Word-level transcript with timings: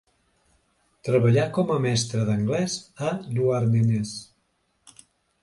Treballà 1.09 1.43
com 1.57 1.73
a 1.75 1.77
mestre 1.83 2.23
d'anglès 2.31 2.79
a 3.11 3.13
Douarnenez. 3.27 4.17